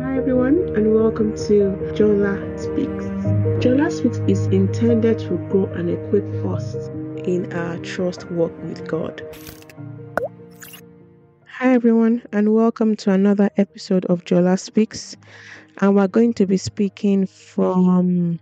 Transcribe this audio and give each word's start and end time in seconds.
Hi 0.00 0.16
everyone 0.16 0.58
and 0.76 0.94
welcome 0.94 1.32
to 1.48 1.76
Jola 1.92 2.38
Speaks. 2.56 3.04
Jola 3.64 3.90
Speaks 3.90 4.18
is 4.28 4.46
intended 4.46 5.18
to 5.18 5.36
grow 5.50 5.64
and 5.74 5.90
equip 5.90 6.24
us 6.46 6.74
in 7.26 7.52
our 7.52 7.78
trust 7.78 8.30
walk 8.30 8.52
with 8.62 8.86
God. 8.86 9.20
Hi 11.46 11.74
everyone 11.74 12.22
and 12.32 12.54
welcome 12.54 12.94
to 12.96 13.10
another 13.10 13.50
episode 13.56 14.04
of 14.04 14.24
Jola 14.24 14.56
Speaks. 14.56 15.16
And 15.78 15.96
we're 15.96 16.06
going 16.06 16.32
to 16.34 16.46
be 16.46 16.58
speaking 16.58 17.26
from 17.26 18.38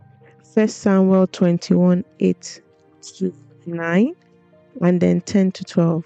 1 0.53 0.69
Samuel 0.69 1.27
21 1.27 2.05
8 2.21 2.61
to 3.17 3.35
9 3.65 4.15
and 4.83 5.01
then 5.01 5.23
10 5.23 5.53
to 5.53 5.65
12. 5.65 6.05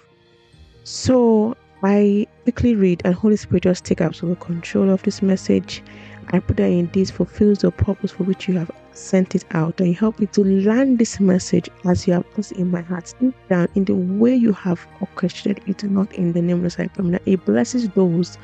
So 0.85 1.57
I 1.83 2.27
quickly 2.43 2.75
read 2.75 3.01
and 3.05 3.15
Holy 3.15 3.35
Spirit 3.35 3.63
just 3.63 3.85
take 3.85 4.01
absolute 4.01 4.39
control 4.39 4.89
of 4.89 5.01
this 5.01 5.21
message. 5.21 5.81
I 6.27 6.39
pray 6.39 6.55
that 6.55 6.71
indeed 6.71 7.09
fulfills 7.09 7.59
the 7.59 7.71
purpose 7.71 8.11
for 8.11 8.23
which 8.23 8.47
you 8.47 8.57
have 8.59 8.69
sent 8.93 9.33
it 9.33 9.45
out 9.51 9.79
and 9.79 9.89
you 9.89 9.95
help 9.95 10.19
me 10.19 10.27
to 10.27 10.43
land 10.43 10.99
this 10.99 11.19
message 11.19 11.69
as 11.85 12.05
you 12.05 12.13
have 12.13 12.29
put 12.33 12.51
in 12.51 12.69
my 12.69 12.81
heart 12.81 13.13
deep 13.19 13.33
down 13.49 13.67
in 13.73 13.85
the 13.85 13.95
way 13.95 14.35
you 14.35 14.53
have 14.53 14.85
orchestrated 14.99 15.67
it, 15.67 15.83
not 15.89 16.13
in 16.13 16.33
the 16.33 16.41
name 16.41 16.63
of 16.63 16.75
the 16.75 16.89
That 16.95 17.21
it 17.25 17.45
blesses 17.45 17.89
those 17.89 18.37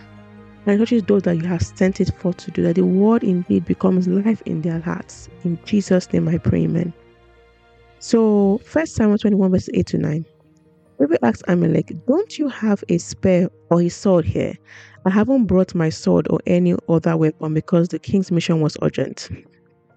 and 0.66 0.80
touches 0.80 1.04
those 1.04 1.22
that 1.24 1.38
you 1.38 1.48
have 1.48 1.62
sent 1.62 2.02
it 2.02 2.12
for 2.18 2.34
to 2.34 2.52
do, 2.52 2.64
that 2.64 2.76
the 2.76 2.86
word 2.86 3.24
indeed 3.24 3.66
becomes 3.66 4.08
life 4.08 4.42
in 4.46 4.62
their 4.64 4.80
hearts. 4.80 5.30
In 5.44 5.60
Jesus' 5.64 6.12
name 6.12 6.28
I 6.28 6.40
pray, 6.40 6.64
amen. 6.64 6.92
So, 8.00 8.60
First 8.66 8.96
Samuel 8.96 9.18
21, 9.18 9.52
verse 9.52 9.70
8 9.74 9.86
to 9.88 9.98
9. 9.98 10.26
David 11.00 11.20
asked 11.22 11.44
Ahimelech, 11.48 12.06
Don't 12.08 12.40
you 12.40 12.48
have 12.50 12.84
a 12.90 12.98
spear 12.98 13.50
or 13.70 13.82
a 13.82 13.90
sword 13.90 14.26
here? 14.26 14.56
I 15.06 15.12
haven't 15.12 15.46
brought 15.46 15.76
my 15.76 15.90
sword 15.90 16.28
or 16.30 16.40
any 16.48 16.76
other 16.90 17.16
weapon 17.16 17.54
because 17.54 17.90
the 17.90 18.00
king's 18.00 18.32
mission 18.32 18.62
was 18.62 18.78
urgent. 18.82 19.30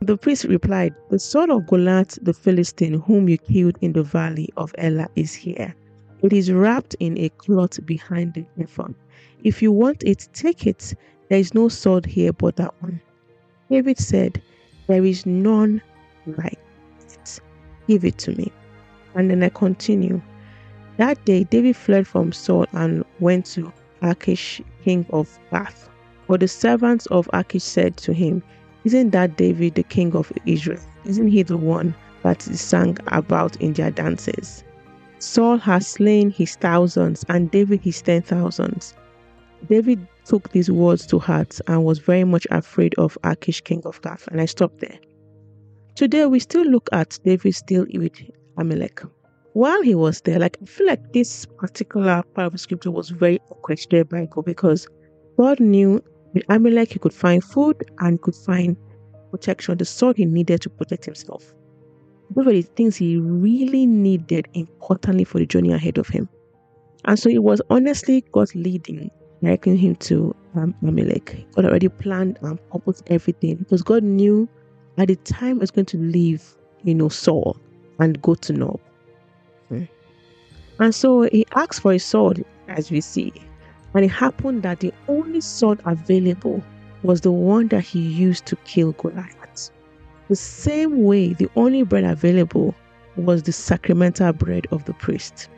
The 0.02 0.16
priest 0.16 0.44
replied, 0.44 0.94
The 1.08 1.18
sword 1.18 1.50
of 1.50 1.66
Goliath 1.66 2.18
the 2.22 2.34
Philistine, 2.34 3.00
whom 3.00 3.28
you 3.28 3.38
killed 3.38 3.78
in 3.80 3.92
the 3.92 4.02
valley 4.02 4.50
of 4.56 4.74
Elah, 4.78 5.08
is 5.16 5.32
here. 5.32 5.74
It 6.22 6.34
is 6.34 6.52
wrapped 6.52 6.94
in 7.00 7.16
a 7.18 7.30
cloth 7.30 7.84
behind 7.86 8.34
the 8.34 8.44
ephod. 8.58 8.94
If 9.42 9.62
you 9.62 9.72
want 9.72 10.02
it, 10.02 10.28
take 10.34 10.66
it. 10.66 10.94
There 11.30 11.38
is 11.38 11.54
no 11.54 11.68
sword 11.68 12.04
here 12.04 12.32
but 12.34 12.56
that 12.56 12.74
one. 12.82 13.00
David 13.70 13.98
said, 13.98 14.42
There 14.86 15.04
is 15.04 15.24
none 15.24 15.80
like 16.26 16.58
it. 17.08 17.40
Give 17.88 18.04
it 18.04 18.18
to 18.18 18.32
me. 18.32 18.52
And 19.14 19.30
then 19.30 19.42
I 19.42 19.48
continue. 19.48 20.20
That 21.00 21.24
day, 21.24 21.44
David 21.44 21.76
fled 21.76 22.06
from 22.06 22.30
Saul 22.30 22.66
and 22.74 23.06
went 23.20 23.46
to 23.54 23.72
Achish, 24.02 24.60
king 24.84 25.06
of 25.08 25.38
Gath. 25.50 25.88
But 26.28 26.40
the 26.40 26.46
servants 26.46 27.06
of 27.06 27.26
Achish 27.32 27.62
said 27.62 27.96
to 27.96 28.12
him, 28.12 28.42
Isn't 28.84 29.12
that 29.12 29.38
David, 29.38 29.76
the 29.76 29.82
king 29.82 30.14
of 30.14 30.30
Israel? 30.44 30.78
Isn't 31.06 31.28
he 31.28 31.42
the 31.42 31.56
one 31.56 31.94
that 32.22 32.46
is 32.46 32.60
sung 32.60 32.98
about 33.06 33.56
in 33.62 33.72
their 33.72 33.90
dances? 33.90 34.62
Saul 35.20 35.56
has 35.56 35.86
slain 35.86 36.30
his 36.32 36.56
thousands 36.56 37.24
and 37.30 37.50
David 37.50 37.80
his 37.80 38.02
ten 38.02 38.20
thousands. 38.20 38.92
David 39.70 40.06
took 40.26 40.50
these 40.50 40.70
words 40.70 41.06
to 41.06 41.18
heart 41.18 41.62
and 41.66 41.82
was 41.82 41.98
very 41.98 42.24
much 42.24 42.46
afraid 42.50 42.94
of 42.98 43.16
Achish, 43.24 43.62
king 43.62 43.80
of 43.86 44.02
Gath. 44.02 44.28
And 44.30 44.38
I 44.38 44.44
stopped 44.44 44.80
there. 44.80 44.98
Today, 45.94 46.26
we 46.26 46.40
still 46.40 46.66
look 46.66 46.90
at 46.92 47.18
David 47.24 47.54
still 47.54 47.86
with 47.90 48.20
Ahimelech 48.58 49.08
while 49.52 49.82
he 49.82 49.94
was 49.94 50.20
there, 50.22 50.38
like 50.38 50.56
I 50.62 50.64
feel 50.64 50.86
like 50.86 51.12
this 51.12 51.46
particular 51.46 52.22
part 52.34 52.46
of 52.46 52.52
the 52.52 52.58
scripture 52.58 52.90
was 52.90 53.10
very 53.10 53.38
orchestrated 53.50 54.08
by 54.08 54.26
God 54.26 54.44
because 54.44 54.86
God 55.38 55.60
knew 55.60 56.02
with 56.34 56.46
Ahimelech 56.46 56.92
he 56.92 56.98
could 56.98 57.12
find 57.12 57.42
food 57.42 57.76
and 57.98 58.20
could 58.22 58.34
find 58.34 58.76
protection, 59.30 59.78
the 59.78 59.84
sword 59.84 60.16
he 60.16 60.24
needed 60.24 60.60
to 60.62 60.70
protect 60.70 61.04
himself. 61.04 61.52
Those 62.34 62.46
were 62.46 62.52
the 62.52 62.62
things 62.62 62.96
he 62.96 63.16
really 63.16 63.86
needed 63.86 64.46
importantly 64.54 65.24
for 65.24 65.38
the 65.38 65.46
journey 65.46 65.72
ahead 65.72 65.98
of 65.98 66.06
him. 66.06 66.28
And 67.06 67.18
so 67.18 67.28
it 67.28 67.42
was 67.42 67.60
honestly 67.70 68.22
God's 68.32 68.54
leading, 68.54 69.10
directing 69.42 69.76
him 69.76 69.96
to 69.96 70.34
um, 70.54 70.74
Ahimelech. 70.82 71.52
God 71.54 71.64
already 71.64 71.88
planned 71.88 72.38
and 72.42 72.58
purposed 72.70 73.02
everything 73.08 73.56
because 73.56 73.82
God 73.82 74.04
knew 74.04 74.48
at 74.98 75.08
the 75.08 75.16
time 75.16 75.56
he 75.56 75.60
was 75.60 75.70
going 75.70 75.86
to 75.86 75.98
leave, 75.98 76.44
you 76.84 76.94
know, 76.94 77.08
Saul 77.08 77.56
and 77.98 78.20
go 78.22 78.34
to 78.34 78.52
Nob. 78.52 78.80
And 80.80 80.94
so 80.94 81.22
he 81.22 81.46
asked 81.54 81.82
for 81.82 81.92
a 81.92 81.98
sword, 81.98 82.44
as 82.68 82.90
we 82.90 83.00
see. 83.00 83.32
And 83.94 84.04
it 84.04 84.08
happened 84.08 84.62
that 84.62 84.80
the 84.80 84.92
only 85.08 85.40
sword 85.40 85.80
available 85.84 86.62
was 87.02 87.20
the 87.20 87.32
one 87.32 87.68
that 87.68 87.84
he 87.84 88.00
used 88.00 88.46
to 88.46 88.56
kill 88.56 88.92
Goliath. 88.92 89.70
The 90.28 90.36
same 90.36 91.02
way, 91.02 91.34
the 91.34 91.50
only 91.56 91.82
bread 91.82 92.04
available 92.04 92.74
was 93.16 93.42
the 93.42 93.52
sacramental 93.52 94.32
bread 94.32 94.66
of 94.70 94.84
the 94.84 94.94
priest. 94.94 95.48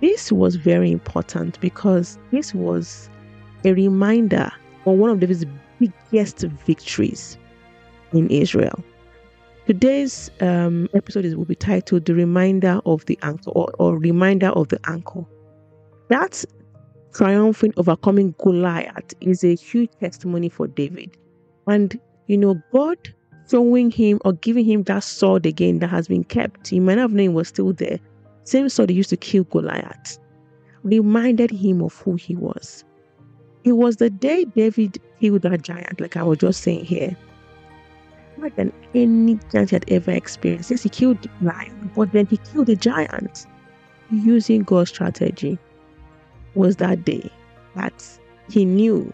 This 0.00 0.30
was 0.30 0.56
very 0.56 0.92
important 0.92 1.60
because 1.60 2.18
this 2.30 2.54
was 2.54 3.10
a 3.64 3.72
reminder 3.72 4.50
of 4.86 4.98
one 4.98 5.10
of 5.10 5.20
David's 5.20 5.44
biggest 5.78 6.40
victories 6.40 7.36
in 8.12 8.30
Israel. 8.30 8.82
Today's 9.66 10.30
um, 10.40 10.88
episode 10.94 11.24
is, 11.24 11.34
will 11.34 11.44
be 11.44 11.56
titled 11.56 12.04
"The 12.04 12.14
Reminder 12.14 12.80
of 12.86 13.04
the 13.06 13.18
Anchor" 13.22 13.50
or, 13.50 13.68
or 13.80 13.98
"Reminder 13.98 14.50
of 14.50 14.68
the 14.68 14.78
Anchor." 14.88 15.24
That 16.08 16.44
triumphing, 17.12 17.74
overcoming 17.76 18.32
Goliath 18.40 19.12
is 19.20 19.42
a 19.42 19.56
huge 19.56 19.90
testimony 19.98 20.48
for 20.48 20.68
David, 20.68 21.16
and 21.66 21.98
you 22.28 22.38
know 22.38 22.62
God 22.72 22.96
showing 23.50 23.90
him 23.90 24.20
or 24.24 24.34
giving 24.34 24.64
him 24.64 24.84
that 24.84 25.02
sword 25.02 25.44
again 25.46 25.80
that 25.80 25.88
has 25.88 26.06
been 26.06 26.22
kept. 26.22 26.68
He 26.68 26.78
might 26.78 26.94
not 26.94 27.02
have 27.02 27.12
known 27.12 27.30
it 27.30 27.32
was 27.32 27.48
still 27.48 27.72
there. 27.72 27.98
Same 28.44 28.68
sword 28.68 28.90
he 28.90 28.96
used 28.96 29.10
to 29.10 29.16
kill 29.16 29.42
Goliath. 29.42 30.20
Reminded 30.84 31.50
him 31.50 31.82
of 31.82 31.92
who 32.02 32.14
he 32.14 32.36
was. 32.36 32.84
It 33.64 33.72
was 33.72 33.96
the 33.96 34.10
day 34.10 34.44
David 34.44 34.98
killed 35.20 35.42
that 35.42 35.62
giant, 35.62 36.00
like 36.00 36.16
I 36.16 36.22
was 36.22 36.38
just 36.38 36.60
saying 36.60 36.84
here 36.84 37.16
more 38.38 38.50
than 38.50 38.72
any 38.94 39.38
giant 39.52 39.70
he 39.70 39.76
had 39.76 39.84
ever 39.88 40.10
experienced. 40.10 40.70
Yes, 40.70 40.82
he 40.82 40.88
killed 40.88 41.22
the 41.22 41.30
lion, 41.42 41.90
but 41.94 42.12
then 42.12 42.26
he 42.26 42.36
killed 42.38 42.66
the 42.66 42.76
giant 42.76 43.46
using 44.10 44.62
God's 44.62 44.90
strategy. 44.90 45.58
Was 46.54 46.76
that 46.76 47.04
day 47.04 47.30
that 47.74 48.04
he 48.48 48.64
knew 48.64 49.12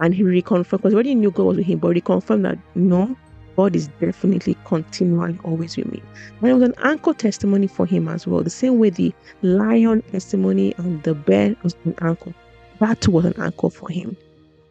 and 0.00 0.14
he 0.14 0.22
reconfirmed 0.22 0.70
because 0.70 0.92
he 0.92 0.94
already 0.94 1.14
knew 1.14 1.30
God 1.30 1.44
was 1.44 1.56
with 1.58 1.66
him, 1.66 1.78
but 1.78 1.94
he 1.96 2.02
confirmed 2.02 2.44
that 2.44 2.58
no, 2.74 3.16
God 3.56 3.76
is 3.76 3.88
definitely 4.00 4.56
continually 4.64 5.38
always 5.44 5.76
with 5.76 5.90
me. 5.90 6.02
And 6.40 6.50
it 6.50 6.54
was 6.54 6.62
an 6.62 6.74
anchor 6.82 7.14
testimony 7.14 7.66
for 7.66 7.86
him 7.86 8.08
as 8.08 8.26
well. 8.26 8.42
The 8.42 8.50
same 8.50 8.78
way 8.78 8.90
the 8.90 9.14
lion 9.42 10.02
testimony 10.10 10.74
and 10.78 11.02
the 11.02 11.14
bear 11.14 11.54
was 11.62 11.76
an 11.84 11.94
anchor. 12.00 12.34
That 12.80 13.06
was 13.08 13.24
an 13.24 13.34
anchor 13.40 13.70
for 13.70 13.88
him. 13.88 14.16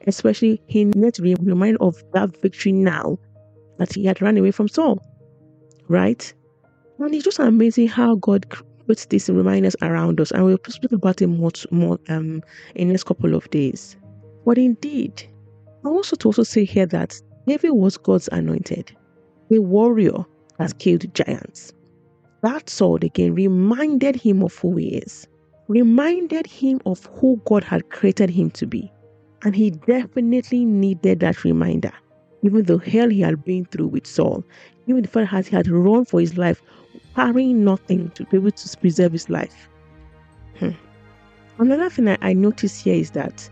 Especially 0.07 0.61
he 0.67 0.85
needed 0.85 1.13
to 1.15 1.21
be 1.21 1.35
reminded 1.35 1.79
of 1.79 2.03
that 2.13 2.41
victory 2.41 2.71
now 2.71 3.17
that 3.81 3.93
he 3.93 4.05
had 4.05 4.21
run 4.21 4.37
away 4.37 4.51
from 4.51 4.67
Saul. 4.67 5.01
Right? 5.87 6.31
And 6.99 7.15
it's 7.15 7.23
just 7.23 7.39
amazing 7.39 7.87
how 7.87 8.13
God 8.15 8.45
puts 8.85 9.05
these 9.07 9.27
reminders 9.27 9.75
around 9.81 10.21
us, 10.21 10.29
and 10.29 10.45
we'll 10.45 10.59
speak 10.67 10.91
about 10.91 11.19
it 11.19 11.27
more, 11.27 11.49
more 11.71 11.97
um, 12.07 12.43
in 12.75 12.87
the 12.87 12.93
next 12.93 13.05
couple 13.05 13.33
of 13.33 13.49
days. 13.49 13.97
But 14.45 14.59
indeed, 14.59 15.27
I 15.83 15.89
also 15.89 16.15
to 16.17 16.27
also 16.27 16.43
say 16.43 16.63
here 16.63 16.85
that 16.87 17.19
David 17.47 17.71
was 17.71 17.97
God's 17.97 18.29
anointed, 18.31 18.95
a 19.51 19.57
warrior 19.57 20.25
that 20.59 20.77
killed 20.77 21.11
giants. 21.15 21.73
That 22.43 22.69
sword 22.69 23.03
again 23.03 23.33
reminded 23.33 24.15
him 24.15 24.43
of 24.43 24.55
who 24.59 24.75
he 24.75 24.97
is, 24.97 25.27
reminded 25.67 26.45
him 26.45 26.81
of 26.85 27.03
who 27.15 27.41
God 27.45 27.63
had 27.63 27.89
created 27.89 28.29
him 28.29 28.51
to 28.51 28.67
be. 28.67 28.91
And 29.43 29.55
he 29.55 29.71
definitely 29.71 30.65
needed 30.65 31.21
that 31.21 31.43
reminder 31.43 31.91
even 32.43 32.63
the 32.63 32.77
hell 32.77 33.09
he 33.09 33.21
had 33.21 33.43
been 33.45 33.65
through 33.65 33.87
with 33.87 34.07
Saul, 34.07 34.43
even 34.87 35.03
the 35.03 35.07
fact 35.07 35.31
that 35.31 35.47
he 35.47 35.55
had 35.55 35.67
run 35.67 36.05
for 36.05 36.19
his 36.19 36.37
life, 36.37 36.61
carrying 37.15 37.63
nothing 37.63 38.09
to 38.11 38.25
be 38.25 38.37
able 38.37 38.51
to 38.51 38.77
preserve 38.77 39.11
his 39.11 39.29
life. 39.29 39.69
Hmm. 40.57 40.71
Another 41.59 41.89
thing 41.89 42.07
I, 42.09 42.17
I 42.21 42.33
notice 42.33 42.81
here 42.83 42.95
is 42.95 43.11
that 43.11 43.49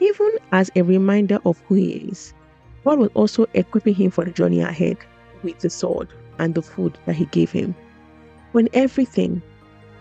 even 0.00 0.30
as 0.52 0.70
a 0.76 0.82
reminder 0.82 1.38
of 1.44 1.58
who 1.66 1.76
he 1.76 1.92
is, 1.92 2.34
God 2.84 2.98
was 2.98 3.10
also 3.14 3.46
equipping 3.54 3.94
him 3.94 4.10
for 4.10 4.24
the 4.24 4.30
journey 4.30 4.60
ahead 4.60 4.98
with 5.42 5.58
the 5.60 5.70
sword 5.70 6.08
and 6.38 6.54
the 6.54 6.62
food 6.62 6.98
that 7.06 7.16
he 7.16 7.24
gave 7.26 7.50
him. 7.50 7.74
When 8.52 8.68
everything, 8.74 9.42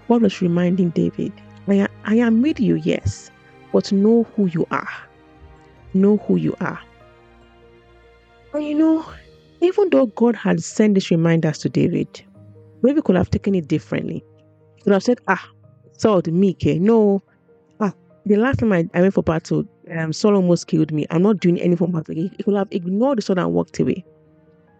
God 0.07 0.21
was 0.21 0.41
reminding 0.41 0.89
David, 0.89 1.31
I, 1.67 1.87
I 2.05 2.15
am 2.15 2.41
with 2.41 2.59
you, 2.59 2.75
yes, 2.75 3.31
but 3.71 3.91
know 3.91 4.23
who 4.35 4.47
you 4.47 4.67
are. 4.69 4.89
Know 5.93 6.17
who 6.17 6.35
you 6.35 6.55
are. 6.59 6.79
And 8.53 8.63
you 8.63 8.75
know, 8.75 9.05
even 9.61 9.89
though 9.89 10.05
God 10.07 10.35
had 10.35 10.61
sent 10.61 10.93
these 10.93 11.09
reminders 11.09 11.57
to 11.59 11.69
David, 11.69 12.21
maybe 12.83 13.01
could 13.01 13.15
have 13.15 13.31
taken 13.31 13.55
it 13.55 13.67
differently. 13.67 14.23
He 14.75 14.83
could 14.83 14.93
have 14.93 15.03
said, 15.03 15.19
ah, 15.27 15.49
Saul, 15.97 16.21
meek, 16.27 16.65
eh? 16.67 16.77
no. 16.79 17.23
Ah, 17.79 17.93
the 18.25 18.35
last 18.35 18.59
time 18.59 18.73
I, 18.73 18.87
I 18.93 19.01
went 19.01 19.15
for 19.15 19.23
battle, 19.23 19.63
um, 19.97 20.13
Saul 20.13 20.35
almost 20.35 20.67
killed 20.67 20.91
me. 20.91 21.07
I'm 21.09 21.23
not 21.23 21.39
doing 21.39 21.59
any 21.59 21.75
form 21.75 21.95
of 21.95 22.05
He 22.07 22.29
could 22.43 22.55
have 22.55 22.67
ignored 22.69 23.17
the 23.17 23.21
sword 23.23 23.39
and 23.39 23.53
walked 23.53 23.79
away. 23.79 24.05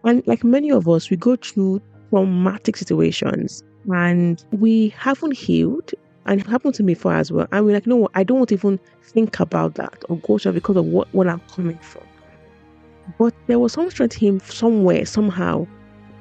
And 0.04 0.24
like 0.26 0.44
many 0.44 0.70
of 0.70 0.88
us, 0.88 1.10
we 1.10 1.16
go 1.16 1.34
through 1.34 1.82
traumatic 2.10 2.76
situations 2.76 3.64
and 3.92 4.44
we 4.52 4.90
haven't 4.90 5.36
healed. 5.36 5.90
And 6.26 6.40
it 6.40 6.46
happened 6.46 6.74
to 6.76 6.82
me 6.82 6.94
before 6.94 7.14
as 7.14 7.32
well. 7.32 7.48
And 7.52 7.66
we're 7.66 7.74
like, 7.74 7.86
no, 7.86 8.08
I 8.14 8.22
don't 8.22 8.38
want 8.38 8.50
to 8.50 8.54
even 8.54 8.78
think 9.02 9.40
about 9.40 9.74
that 9.74 10.04
or 10.08 10.18
go 10.18 10.38
to 10.38 10.52
because 10.52 10.76
of 10.76 10.86
what, 10.86 11.12
what 11.12 11.26
I'm 11.26 11.40
coming 11.40 11.78
from. 11.78 12.02
But 13.18 13.34
there 13.46 13.58
was 13.58 13.72
some 13.72 13.90
strength 13.90 14.22
in 14.22 14.34
him 14.34 14.40
somewhere, 14.40 15.04
somehow. 15.06 15.66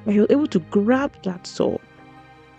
And 0.06 0.14
he 0.14 0.20
was 0.20 0.30
able 0.30 0.48
to 0.48 0.60
grab 0.60 1.14
that 1.24 1.48
sword. 1.48 1.82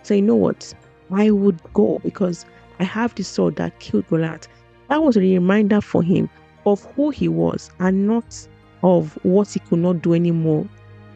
Say, 0.03 0.17
you 0.17 0.21
know 0.21 0.35
what? 0.35 0.73
I 1.11 1.31
would 1.31 1.61
go 1.73 1.99
because 2.03 2.45
I 2.79 2.83
have 2.83 3.13
the 3.15 3.23
sword 3.23 3.55
that 3.57 3.79
killed 3.79 4.07
Goliath. 4.07 4.47
That 4.89 5.03
was 5.03 5.17
a 5.17 5.21
reminder 5.21 5.81
for 5.81 6.03
him 6.03 6.29
of 6.65 6.83
who 6.95 7.09
he 7.09 7.27
was 7.27 7.69
and 7.79 8.07
not 8.07 8.47
of 8.83 9.17
what 9.23 9.49
he 9.49 9.59
could 9.59 9.79
not 9.79 10.01
do 10.01 10.13
anymore 10.13 10.67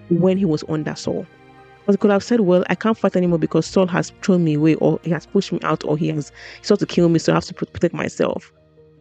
when 0.10 0.38
he 0.38 0.46
was 0.46 0.64
under 0.70 0.96
Saul. 0.96 1.26
Because 1.82 1.96
he 1.96 1.98
could 1.98 2.12
have 2.12 2.24
said, 2.24 2.42
Well, 2.42 2.64
I 2.70 2.76
can't 2.76 2.98
fight 2.98 3.16
anymore 3.16 3.40
because 3.40 3.66
Saul 3.66 3.88
has 3.88 4.12
thrown 4.22 4.44
me 4.44 4.56
away, 4.56 4.76
or 4.76 5.00
he 5.04 5.12
has 5.12 5.26
pushed 5.26 5.52
me 5.52 5.60
out, 5.64 5.84
or 5.86 5.98
he 5.98 6.10
has 6.10 6.32
sought 6.62 6.80
to 6.80 6.86
kill 6.86 7.10
me, 7.10 7.20
so 7.20 7.34
I 7.34 7.36
have 7.36 7.46
to 7.46 7.54
protect 7.54 7.94
myself. 7.94 8.52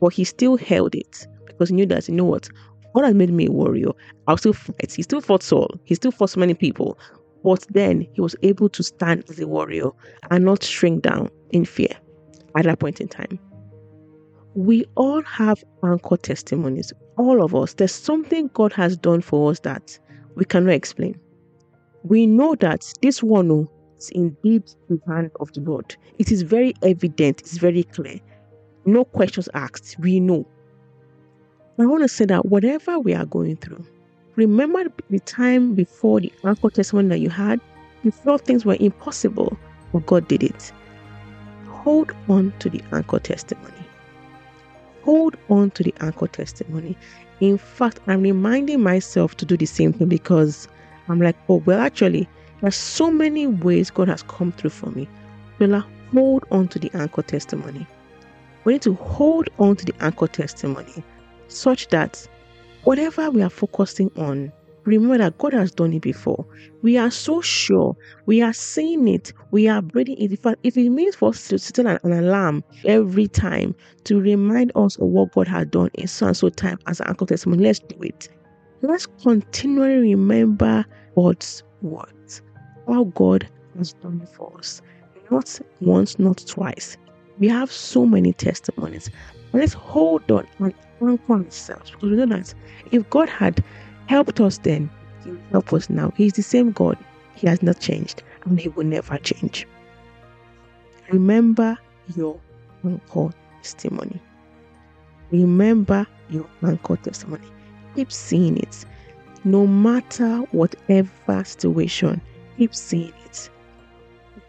But 0.01 0.13
he 0.13 0.25
still 0.25 0.57
held 0.57 0.95
it 0.95 1.27
because 1.47 1.69
he 1.71 1.75
knew 1.75 1.87
that, 1.87 2.09
you 2.09 2.15
know 2.15 2.25
what? 2.25 2.49
God 2.99 3.05
has 3.05 3.15
made 3.15 3.31
me 3.31 3.47
a 3.47 3.53
warrior. 3.53 3.91
I'll 4.27 4.37
still 4.37 4.53
fight. 4.53 4.93
He 4.93 5.03
still 5.03 5.21
fought 5.21 5.45
Saul. 5.45 5.71
He 5.85 5.95
still 5.95 6.11
fought 6.11 6.31
so 6.31 6.41
many 6.41 6.53
people. 6.53 6.99
But 7.45 7.65
then 7.71 8.09
he 8.13 8.21
was 8.21 8.35
able 8.43 8.69
to 8.71 8.83
stand 8.83 9.23
as 9.31 9.39
a 9.39 9.47
warrior 9.47 9.91
and 10.33 10.45
not 10.45 10.65
shrink 10.65 11.05
down 11.05 11.31
in 11.51 11.65
fear 11.65 11.95
at 12.57 12.65
that 12.65 12.81
point 12.81 13.01
in 13.01 13.07
time. 13.07 13.39
We 14.57 14.85
all 14.97 15.23
have 15.23 15.63
anchor 15.85 16.17
testimonies. 16.17 16.93
All 17.17 17.41
of 17.41 17.55
us. 17.55 17.75
There's 17.75 17.95
something 17.95 18.51
God 18.55 18.73
has 18.73 18.97
done 18.97 19.21
for 19.21 19.53
us 19.53 19.61
that 19.61 19.97
we 20.35 20.45
cannot 20.45 20.73
explain. 20.73 21.17
We 22.03 22.27
know 22.27 22.57
that 22.57 22.93
this 23.01 23.23
one 23.23 23.49
oh, 23.53 23.71
is 23.97 24.11
indeed 24.11 24.65
the 24.89 25.01
hand 25.07 25.31
of 25.39 25.53
the 25.53 25.61
Lord. 25.61 25.95
It 26.19 26.33
is 26.33 26.43
very 26.43 26.75
evident, 26.83 27.43
it's 27.43 27.59
very 27.59 27.85
clear. 27.85 28.19
No 28.87 29.05
questions 29.05 29.49
asked. 29.55 29.95
We 30.01 30.19
know. 30.19 30.49
I 31.81 31.87
want 31.87 32.03
to 32.03 32.09
say 32.09 32.25
that 32.27 32.47
whatever 32.47 32.99
we 32.99 33.15
are 33.15 33.27
going 33.27 33.57
through, 33.57 33.85
remember 34.37 34.85
the 35.11 35.21
time 35.21 35.75
before 35.75 36.21
the 36.21 36.33
anchor 36.45 36.71
testimony 36.71 37.09
that 37.09 37.21
you 37.21 37.31
had, 37.31 37.61
thought 38.11 38.43
things 38.43 38.65
were 38.65 38.77
impossible, 38.81 39.59
but 39.93 40.07
God 40.07 40.27
did 40.29 40.43
it 40.43 40.73
hold 41.89 42.13
on 42.29 42.53
to 42.59 42.69
the 42.69 42.83
anchor 42.93 43.19
testimony. 43.19 43.87
Hold 45.05 45.37
on 45.49 45.71
to 45.71 45.83
the 45.83 45.95
anchor 46.01 46.27
testimony. 46.27 46.97
In 47.41 47.57
fact, 47.57 48.01
I'm 48.07 48.23
reminding 48.23 48.83
myself 48.83 49.37
to 49.39 49.47
do 49.47 49.57
the 49.57 49.65
same 49.65 49.93
thing 49.93 50.09
because 50.09 50.69
I'm 51.09 51.21
like, 51.21 51.37
oh, 51.49 51.63
well, 51.65 51.81
actually, 51.81 52.29
there's 52.61 52.77
so 52.77 53.11
many 53.11 53.47
ways 53.47 53.91
God 53.91 54.09
has 54.09 54.23
come 54.25 54.53
through 54.53 54.71
for 54.71 54.91
me. 54.91 55.09
Bella, 55.59 55.87
hold 56.13 56.45
on 56.51 56.69
to 56.69 56.79
the 56.79 56.91
anchor 56.95 57.23
testimony. 57.23 57.87
We 58.65 58.75
need 58.75 58.83
to 58.83 58.95
hold 58.95 59.49
on 59.59 59.77
to 59.77 59.87
the 59.87 59.95
anchor 60.01 60.27
testimony 60.27 61.03
such 61.49 61.89
that 61.89 62.27
whatever 62.85 63.31
we 63.31 63.43
are 63.43 63.51
focusing 63.51 64.11
on 64.17 64.53
remember 64.89 65.19
that 65.19 65.39
God 65.39 65.53
has 65.53 65.71
done 65.71 65.93
it 65.93 66.03
before. 66.03 66.45
We 66.83 66.97
are 66.97 67.11
so 67.11 67.41
sure. 67.41 67.97
We 68.27 68.43
are 68.43 68.53
seeing 68.53 69.07
it. 69.07 69.33
We 69.51 69.69
are 69.69 69.83
breathing 69.83 70.19
it. 70.19 70.31
In 70.31 70.37
fact, 70.37 70.61
if 70.63 70.77
it 70.77 70.91
means 70.91 71.15
for 71.15 71.29
us 71.31 71.49
to 71.49 71.59
set 71.59 71.79
an, 71.79 71.87
an 72.03 72.13
alarm 72.13 72.65
every 72.85 73.29
time 73.29 73.75
to 74.05 74.21
remind 74.21 74.73
us 74.75 74.97
of 74.97 75.09
what 75.09 75.33
God 75.33 75.49
has 75.49 75.67
done 75.67 75.91
in 75.95 76.09
so 76.09 76.27
and 76.27 76.37
so 76.37 76.49
time 76.49 76.79
as 76.87 77.01
an 77.01 77.09
anchor 77.09 77.27
testimony, 77.27 77.65
let's 77.65 77.81
do 77.81 78.01
it. 78.03 78.29
Let's 78.81 79.07
continually 79.23 80.15
remember 80.15 80.85
God's 81.15 81.63
words. 81.83 82.43
How 82.87 83.05
God 83.05 83.49
has 83.77 83.93
done 83.95 84.21
it 84.23 84.29
for 84.35 84.57
us. 84.59 84.81
Not 85.31 85.61
once, 85.81 86.19
not 86.19 86.39
twice. 86.47 86.97
We 87.39 87.49
have 87.49 87.71
so 87.71 88.07
many 88.07 88.33
testimonies. 88.33 89.11
Let's 89.53 89.73
hold 89.73 90.31
on 90.31 90.47
and 90.59 90.75
anchor 91.01 91.33
ourselves 91.33 91.91
because 91.91 92.11
we 92.11 92.17
know 92.17 92.27
that 92.27 92.55
if 92.91 93.09
God 93.11 93.29
had 93.29 93.63
helped 94.09 94.41
us 94.41 94.59
then. 94.59 94.91
He 95.25 95.31
will 95.31 95.39
help 95.51 95.73
us 95.73 95.89
now. 95.89 96.13
He 96.17 96.27
is 96.27 96.33
the 96.33 96.43
same 96.43 96.73
God. 96.73 96.99
He 97.35 97.47
has 97.47 97.63
not 97.63 97.79
changed 97.79 98.23
and 98.45 98.59
He 98.59 98.69
will 98.69 98.85
never 98.85 99.17
change. 99.19 99.67
Remember 101.11 101.79
your 102.17 102.41
anchor 102.85 103.31
testimony. 103.63 104.21
Remember 105.31 106.07
your 106.31 106.49
anchor 106.63 106.97
testimony. 106.97 107.47
Keep 107.95 108.11
seeing 108.13 108.57
it. 108.59 108.85
No 109.45 109.67
matter 109.67 110.39
whatever 110.53 111.45
situation, 111.45 112.21
keep 112.57 112.75
seeing 112.75 113.13
it. 113.25 113.51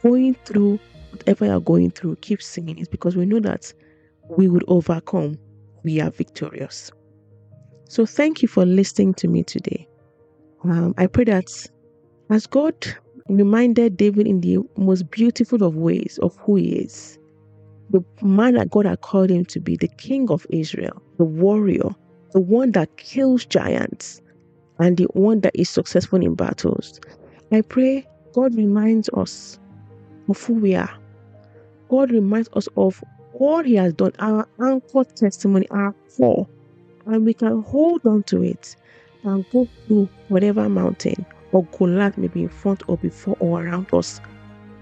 Going 0.02 0.36
through 0.45 0.80
whatever 1.12 1.45
you're 1.45 1.60
going 1.60 1.92
through, 1.92 2.16
keep 2.18 2.42
seeing 2.42 2.80
it 2.80 2.90
because 2.90 3.16
we 3.16 3.25
know 3.25 3.40
that 3.42 3.74
we 4.30 4.48
would 4.48 4.64
overcome. 4.68 5.38
We 5.84 6.02
are 6.02 6.12
victorious. 6.12 6.92
So 7.90 8.06
thank 8.06 8.42
you 8.42 8.48
for 8.48 8.66
listening 8.66 9.14
to 9.16 9.28
me 9.28 9.44
today. 9.44 9.88
Um, 10.64 10.94
I 10.98 11.08
pray 11.08 11.24
that 11.26 11.50
as 12.30 12.46
God 12.46 12.74
reminded 13.28 13.98
David 13.98 14.28
in 14.28 14.42
the 14.42 14.60
most 14.78 15.10
beautiful 15.10 15.64
of 15.64 15.76
ways 15.76 16.20
of 16.22 16.36
who 16.38 16.58
he 16.58 16.74
is, 16.74 17.18
the 17.90 18.04
man 18.22 18.56
that 18.56 18.70
God 18.70 18.86
had 18.86 19.02
called 19.02 19.30
him 19.30 19.46
to 19.46 19.60
be, 19.60 19.76
the 19.78 19.88
king 19.98 20.30
of 20.30 20.46
Israel, 20.50 21.02
the 21.18 21.26
warrior, 21.26 21.90
the 22.34 22.40
one 22.40 22.72
that 22.72 22.96
kills 22.98 23.46
giants, 23.46 24.22
and 24.80 24.98
the 24.98 25.06
one 25.14 25.42
that 25.42 25.56
is 25.56 25.70
successful 25.70 26.24
in 26.24 26.36
battles. 26.36 27.00
I 27.52 27.62
pray 27.62 28.06
God 28.34 28.56
reminds 28.56 29.10
us 29.10 29.60
of 30.30 30.42
who 30.44 30.54
we 30.54 30.76
are. 30.76 30.94
God 31.90 32.12
reminds 32.12 32.50
us 32.54 32.68
of 32.78 33.02
all 33.40 33.64
He 33.64 33.76
has 33.76 33.94
done, 33.94 34.12
our 34.20 34.48
anchor 34.62 35.04
testimony, 35.16 35.68
our 35.72 35.96
core 36.16 36.48
and 37.06 37.26
we 37.26 37.34
can 37.34 37.62
hold 37.64 38.06
on 38.06 38.24
to 38.24 38.44
it 38.44 38.76
and 39.24 39.46
go 39.52 39.68
through 39.88 40.10
whatever 40.28 40.70
mountain 40.70 41.26
or 41.52 41.66
Goliath 41.78 42.18
may 42.18 42.28
be 42.28 42.44
in 42.44 42.50
front 42.50 42.84
or 42.88 42.98
before 42.98 43.36
or 43.40 43.64
around 43.64 43.88
us. 43.94 44.22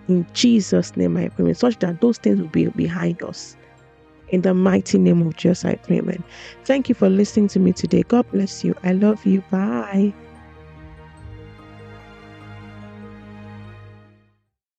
In 0.07 0.27
Jesus' 0.33 0.95
name, 0.95 1.17
I 1.17 1.29
pray, 1.29 1.53
such 1.53 1.79
that 1.79 2.01
those 2.01 2.17
things 2.17 2.39
will 2.39 2.47
be 2.49 2.65
behind 2.67 3.21
us. 3.23 3.55
In 4.29 4.41
the 4.41 4.53
mighty 4.53 4.97
name 4.97 5.25
of 5.25 5.37
Jesus, 5.37 5.63
I 5.63 5.75
pray, 5.75 5.99
amen. 5.99 6.23
Thank 6.65 6.89
you 6.89 6.95
for 6.95 7.09
listening 7.09 7.47
to 7.49 7.59
me 7.59 7.71
today. 7.71 8.03
God 8.03 8.29
bless 8.31 8.63
you. 8.63 8.75
I 8.83 8.91
love 8.91 9.25
you. 9.25 9.41
Bye. 9.49 10.13